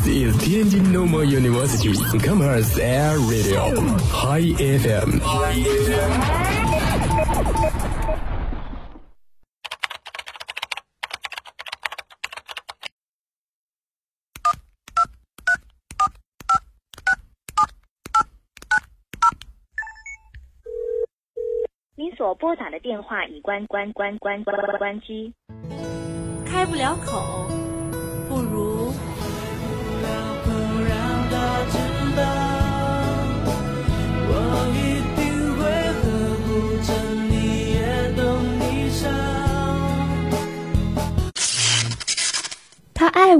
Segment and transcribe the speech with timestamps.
[0.00, 3.68] This is Tianjin Normal University Commerce Air Radio
[4.08, 5.20] High FM。
[21.94, 25.34] 您所拨打的电话已关关关关关关关机。
[26.46, 27.46] 开不了口，
[28.30, 28.69] 不如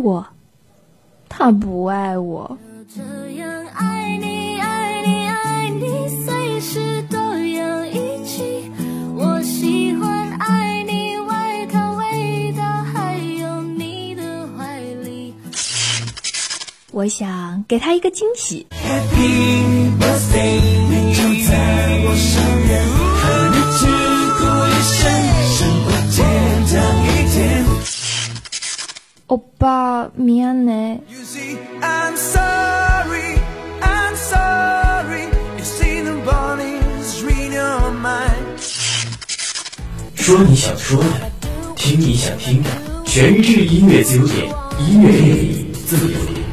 [0.01, 0.27] 我，
[1.29, 2.59] 他不爱我。
[2.95, 3.01] 这
[3.33, 8.71] 样爱你，爱你，爱你，随时都要一起。
[9.15, 15.35] 我喜欢爱你外套味道，还有你的怀里。
[16.93, 18.67] 我想给他一个惊喜。
[18.71, 20.70] Happy birthday，
[29.60, 31.02] 欧巴，미안해。
[31.10, 33.38] You see, I'm sorry,
[33.82, 35.28] I'm sorry.
[35.58, 38.56] You see the bodies read your mind.
[40.16, 41.32] 说你想说的，
[41.76, 42.70] 听你想听的，
[43.06, 44.48] 全智音乐自由点，
[44.80, 46.46] 音乐电力自由点。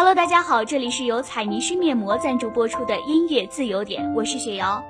[0.00, 4.82] Hello，大家好，这里是由彩泥须面膜赞助播出的音乐自由点，我是雪瑶。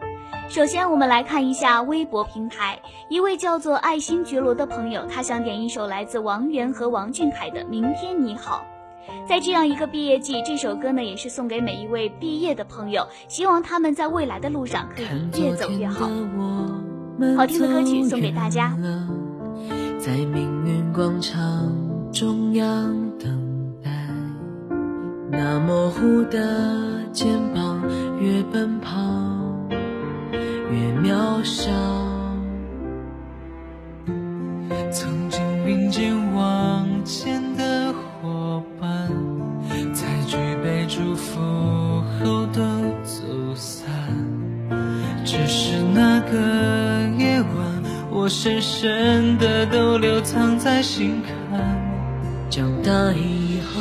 [0.49, 8.65] 首先，我们来看一下微博平台，一位叫做爱新觉罗的朋友，他想点一首来自王源和王俊凯的《明天你好》。
[9.29, 16.09] 在这样一个毕业季，这首歌呢也是送给每一位毕业的朋友，希望他们在未来的路上可以越走越好。
[17.37, 18.79] 好听的歌曲送给大家。
[19.99, 21.43] 在命运广场
[22.13, 23.40] 中央等，
[25.31, 27.81] 那模糊的肩膀
[28.21, 28.91] 越奔跑
[30.71, 31.71] 越渺小。
[34.93, 39.09] 曾经并肩往前的伙伴，
[39.95, 41.41] 在举杯祝福
[42.19, 42.61] 后都
[43.05, 43.87] 走散。
[45.25, 46.37] 只是那个
[47.19, 51.61] 夜晚，我深深的都留藏在心坎。
[52.51, 53.81] 长大以后，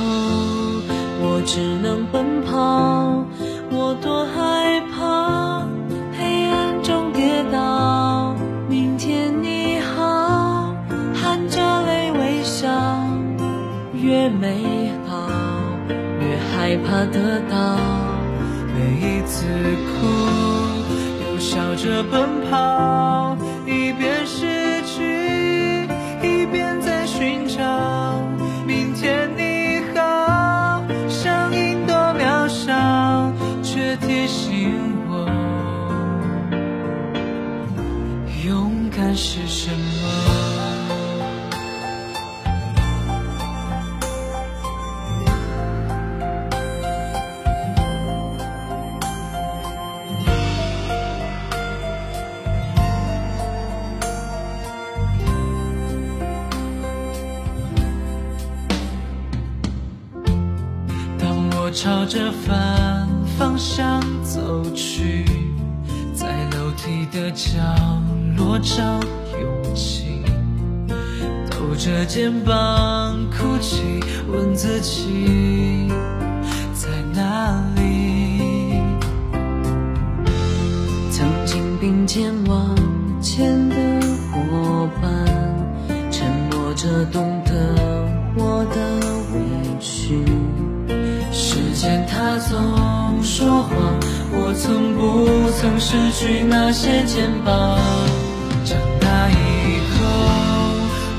[1.40, 3.24] 我只能奔跑，
[3.72, 5.66] 我多害怕
[6.12, 8.36] 黑暗中跌倒。
[8.68, 10.76] 明天你好，
[11.16, 12.68] 含着泪微笑，
[13.94, 15.30] 越美好
[16.20, 17.78] 越害怕得到。
[18.76, 19.46] 每一次
[19.88, 20.08] 哭，
[21.24, 23.38] 又笑着奔跑，
[62.09, 65.24] 着反方向走去，
[66.12, 67.59] 在楼梯的角
[68.36, 69.00] 落找
[69.40, 70.24] 勇气，
[71.52, 75.88] 抖着肩膀哭泣，问自己
[94.59, 97.79] 曾不曾失去那些肩膀。
[98.66, 99.97] 长大以后，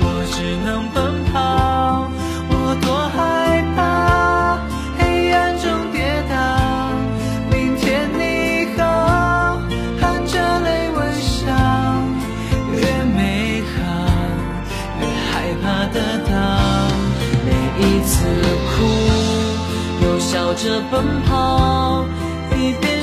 [0.03, 2.07] 我只能奔跑，
[2.51, 4.61] 我多害怕
[4.99, 6.37] 黑暗中跌倒。
[7.51, 9.59] 明天你好，
[9.99, 11.49] 含着泪微笑，
[12.77, 12.79] 越
[13.17, 13.81] 美好
[15.01, 15.03] 越
[15.33, 15.33] 害
[15.63, 15.99] 怕得
[16.29, 16.31] 到。
[17.47, 17.49] 每
[17.81, 18.13] 一次
[18.69, 18.85] 哭，
[20.05, 22.05] 又笑着奔跑，
[22.55, 23.00] 一边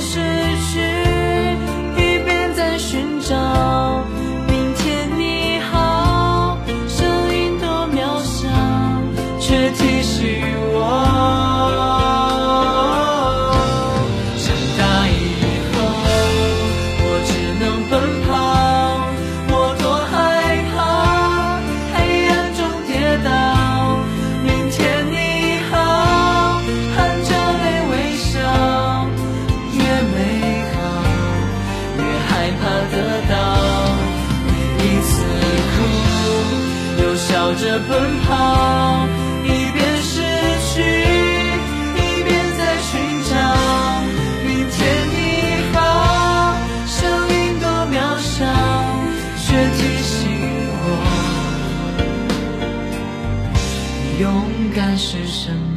[54.19, 54.43] 勇
[54.75, 55.76] 敢是什么？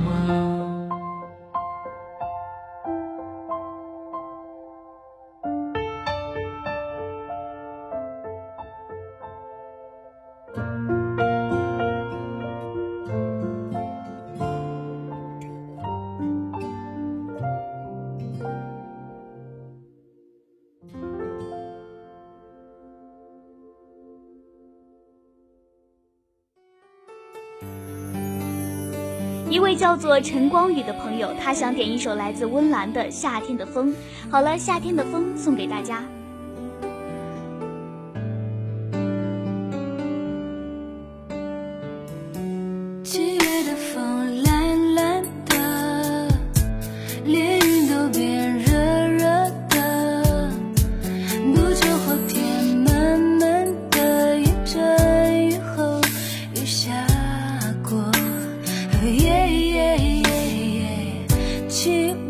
[29.51, 33.93] 一位叫做陈光宇的朋友他想点一首来自温岚的夏天的风。
[34.31, 36.05] 好了夏天的风送给大家。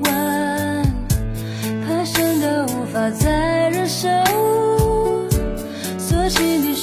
[0.05, 0.83] 弯，
[1.87, 4.09] 爬升到无法再忍受。
[5.99, 6.80] 索性你。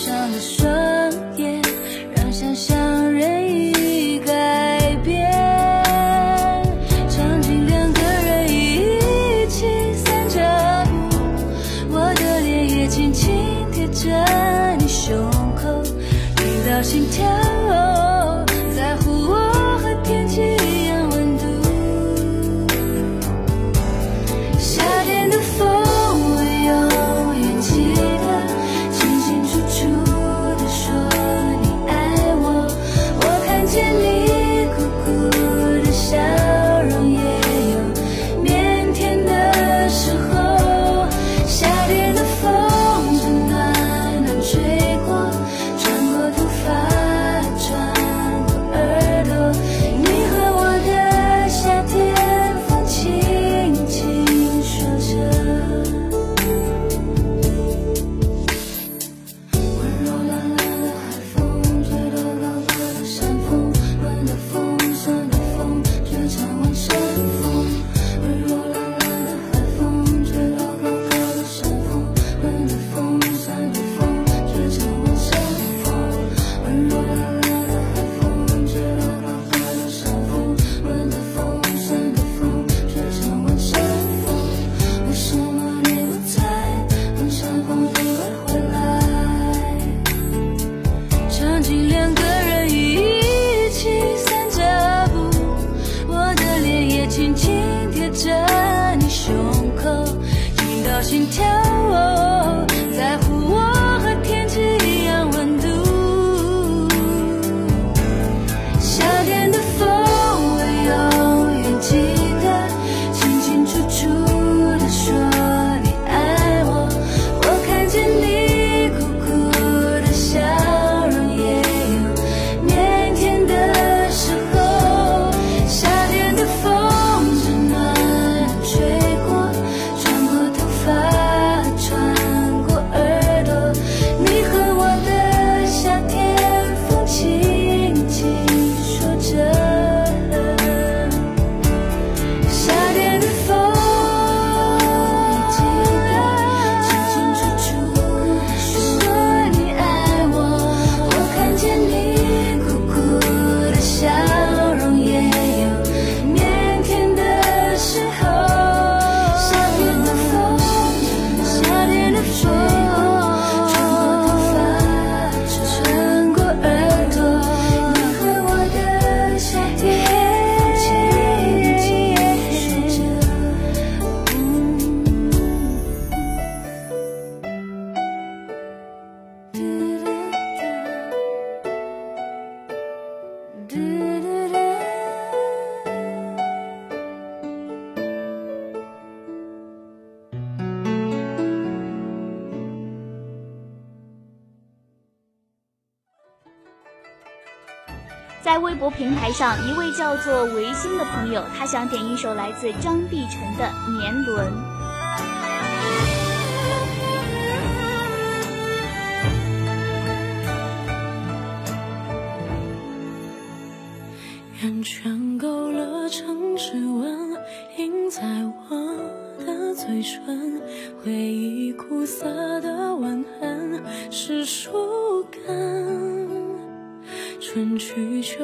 [198.47, 204.76] 在微博平台上一位叫做维新的朋友他想点一首来自张碧晨的年轮。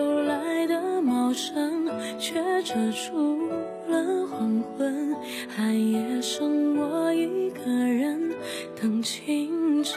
[0.03, 1.87] 去秋来的茂盛，
[2.19, 2.33] 却
[2.63, 3.47] 遮住
[3.87, 5.15] 了黄昏。
[5.55, 8.31] 寒夜剩我一个人
[8.79, 9.95] 等清晨。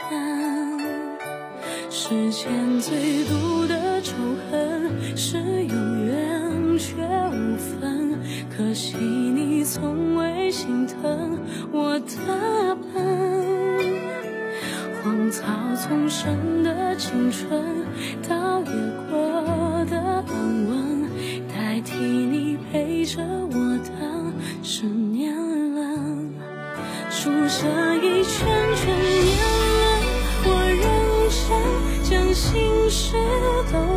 [1.90, 4.14] 世间最毒的仇
[4.50, 8.20] 恨是有缘却无分，
[8.56, 11.38] 可惜你从未心疼
[11.72, 13.04] 我的笨。
[15.02, 15.44] 荒草
[15.76, 17.48] 丛生的青春，
[18.28, 18.66] 倒也
[19.08, 19.16] 过
[19.78, 20.24] 我的安
[20.70, 21.06] 稳，
[21.54, 23.92] 代替你陪着我的
[24.62, 25.34] 十年
[25.74, 25.82] 了。
[27.10, 29.36] 数着一圈圈年
[29.84, 29.94] 轮，
[30.46, 30.48] 我
[30.80, 30.82] 认
[31.30, 31.46] 真
[32.10, 33.12] 将心事
[33.70, 33.95] 都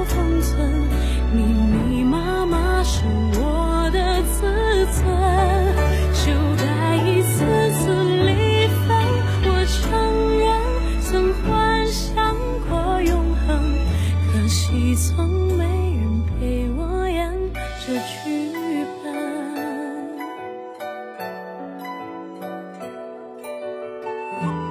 [24.40, 24.69] Bye.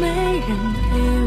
[0.00, 0.56] 没人
[0.90, 1.17] 陪。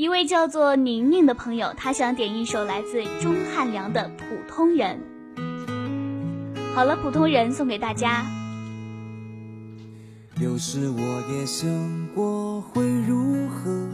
[0.00, 4.98] 一位叫做宁宁的朋友，他想点一首来自钟汉良的《普通人》。
[6.74, 8.24] 好了，《普通人》送给大家。
[10.40, 11.68] 有时我也想
[12.14, 13.86] 过会如何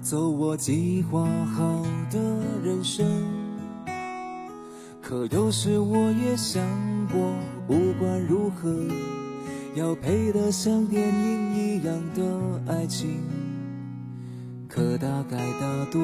[0.00, 2.20] 走我计划好的
[2.62, 3.04] 人生，
[5.02, 6.62] 可有时我也想
[7.08, 7.32] 过，
[7.66, 8.72] 不管如何，
[9.74, 13.18] 要配得像电影一样的爱情。
[14.68, 16.00] 可大概大多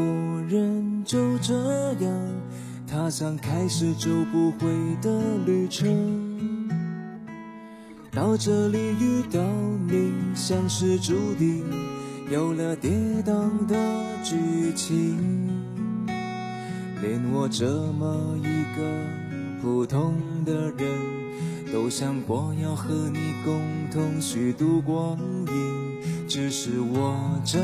[0.48, 1.54] 人就这
[2.00, 2.12] 样
[2.86, 4.68] 踏上开始就不回
[5.02, 6.68] 的旅程。
[8.10, 9.40] 到这里遇到
[9.86, 11.62] 你，像是注定，
[12.30, 12.90] 有了跌
[13.24, 13.76] 宕的
[14.22, 15.18] 剧情。
[17.02, 17.66] 连我这
[17.98, 20.14] 么一个普通
[20.46, 23.60] 的人，都想过要和你共
[23.92, 25.18] 同虚度光
[25.48, 25.63] 阴。
[26.36, 27.60] 只是我这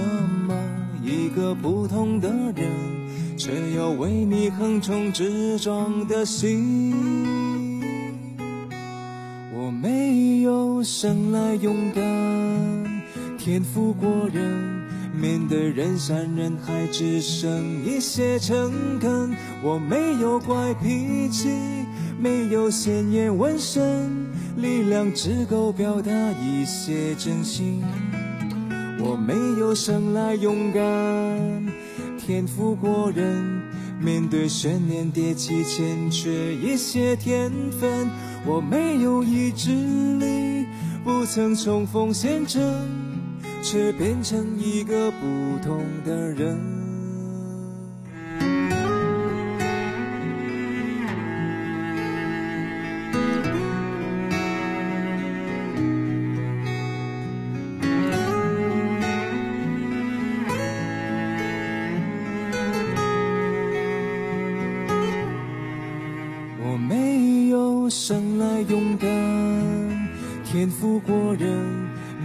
[0.46, 0.54] 么
[1.02, 2.70] 一个普通的人，
[3.36, 6.94] 却有为你横冲直撞的心。
[9.52, 13.02] 我没有生来勇敢，
[13.36, 14.88] 天赋过人。
[15.20, 19.34] 面对人山人海，只剩一些诚恳。
[19.64, 21.48] 我没有怪脾气，
[22.20, 27.82] 没有鲜艳纹身，力量只够表达一些真心。
[29.02, 31.66] 我没有生来勇敢，
[32.18, 33.62] 天赋过人，
[34.00, 38.08] 面对悬念迭起，欠缺一些天分。
[38.46, 39.70] 我没有意志
[40.18, 40.66] 力，
[41.02, 43.10] 不曾冲锋陷阵。
[43.62, 46.79] 却变成一个不同的人。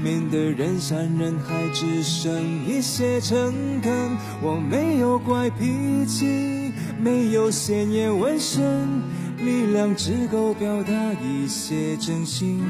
[0.03, 3.91] 面对人山人海，只剩一些诚恳。
[4.41, 8.87] 我没有怪脾气，没有鲜艳纹身，
[9.39, 12.61] 力量只够表达一些真心。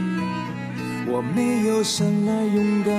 [1.08, 2.94] 我没有生来勇敢，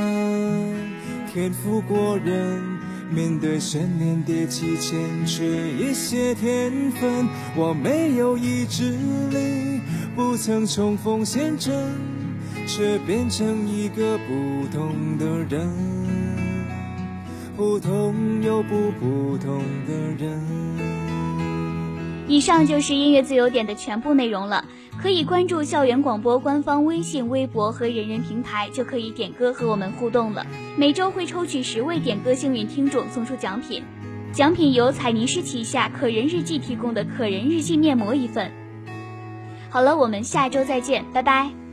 [1.32, 2.62] 天赋过人，
[3.10, 7.26] 面对悬念迭起，欠缺一些天分。
[7.56, 8.92] 我没有意志
[9.30, 9.80] 力，
[10.14, 12.15] 不曾冲锋陷阵。
[12.66, 15.68] 却变成一个不同的人，
[17.56, 20.40] 不同又不普通的人。
[22.28, 24.64] 以上就是音乐自由点的全部内容了。
[25.00, 30.44] 可以关注校园广播官方微信、微博和人人平台，就可以点歌和我们互动了。
[30.76, 33.82] 每周会抽取十位点歌幸运听众送出奖品，
[34.32, 38.50] 奖品由彩泥诗旗下可人日记提供的可人日记面膜一份。
[39.68, 41.65] 好了，我们下周再见，拜拜。